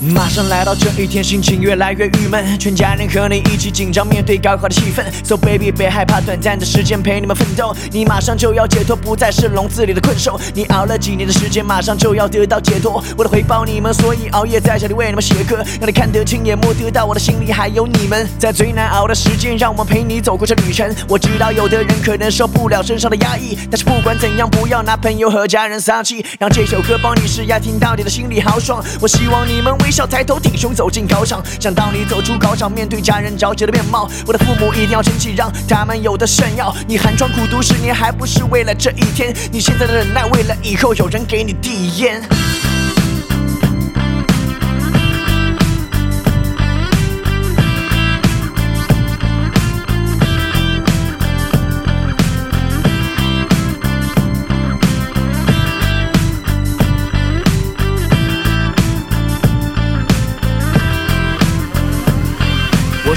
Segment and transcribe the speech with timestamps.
[0.00, 5.02] 马上来到这一天，心情越来越郁闷，全家人和你一起紧张面对高考的气氛。
[5.24, 10.38] So baby，别害怕，短暂的时间陪你们奋斗，你马上就要解脱，不再是笼子里的困兽。
[10.54, 13.02] 你熬了几年的时间，马上就要得到解脱。
[13.16, 18.28] 为了回报你们，所以熬夜在家里为你们写歌，让你看得清，也摸得到我的心里还有你们。
[18.38, 20.94] 在最难熬的时间，让我们陪你走过这旅程。
[21.08, 28.80] 我知道有的人可能受不了身上的压抑，但是不管怎样，不要拿朋友和家人撒气，让这首歌帮你施压，听到你的心里豪爽。
[29.00, 34.06] 我希望你们为微笑抬头挺胸走进考场，想当你走出考场，面对家人着急的面貌。
[34.26, 36.76] 我的父母一定要争气，让他们有的炫耀。
[36.86, 39.34] 你寒窗苦读十年，还不是为了这一天？
[39.50, 42.22] 你现在的忍耐，为了以后有人给你递烟。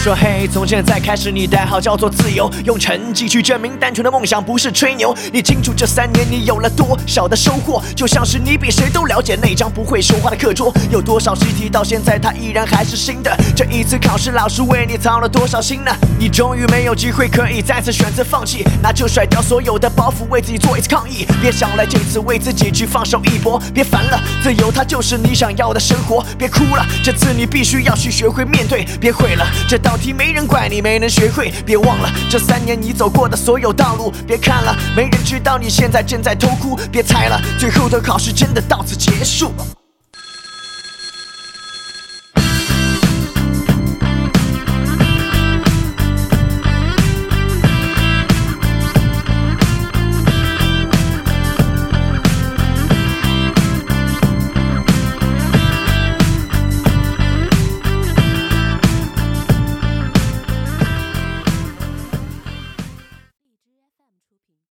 [0.03, 5.15] 说嘿，从现在开始，你代号叫做自由，用成绩去证明单纯的梦想不是吹牛。
[5.31, 7.79] 你清楚这三年你有了多少的收获？
[7.95, 13.31] 就像是你比谁都了解那张不会说话的课桌，有多少习题到现在它依然还是新的。
[13.55, 15.91] 这一次考试，老师为你操了多少心呢？
[16.17, 21.27] 你终于没有机会可以再次选择放弃，那就甩掉所有的包袱，为自己做一次抗议。
[21.43, 26.25] 别想来这次为自己去放手一搏，别烦了，自由它就是你想要的生活。
[26.39, 28.83] 别哭了，这次你必须要去学会面对。
[28.99, 29.79] 别悔了，这。
[29.91, 34.09] 道题没人怪你没能学会，别忘了这三年你走过的所有道路。
[34.25, 36.79] 别看了，没人知道你现在正在偷哭。
[36.89, 39.51] 别猜了，最后的考试真的到此结束。